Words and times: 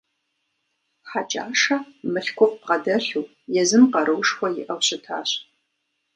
Хьэкӏашэ 1.09 1.77
мылъкуфӏ 2.11 2.55
бгъэдэлъу, 2.59 3.25
езым 3.61 3.83
къаруушхуэ 3.93 4.47
иӏэу 4.61 4.81
щытащ. 4.87 5.29